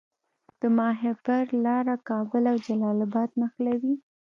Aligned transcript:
د 0.61 0.63
ماهیپر 0.77 1.43
لاره 1.65 1.95
کابل 2.09 2.43
او 2.51 2.57
جلال 2.65 2.97
اباد 3.07 3.29
نښلوي 3.39 3.95